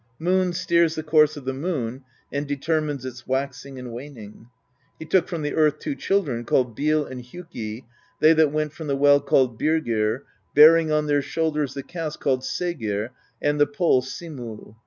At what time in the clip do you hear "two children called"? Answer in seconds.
5.77-6.75